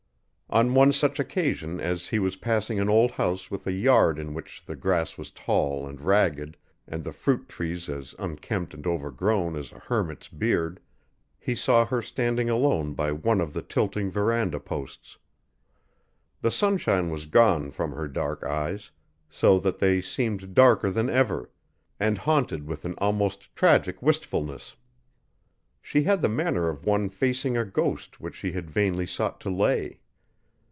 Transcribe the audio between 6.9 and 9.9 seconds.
the fruit trees as unkempt and overgrown as a